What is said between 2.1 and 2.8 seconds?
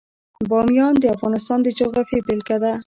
بېلګه ده.